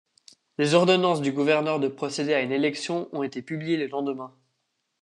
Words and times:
Les 0.57 0.73
ordonnances 0.73 1.21
du 1.21 1.31
gouverneur 1.31 1.79
de 1.79 1.87
procéder 1.87 2.33
à 2.33 2.41
une 2.41 2.51
élection 2.51 3.07
ont 3.11 3.21
été 3.21 3.43
publiées 3.43 3.77
le 3.77 3.85
lendemain. 3.85 4.33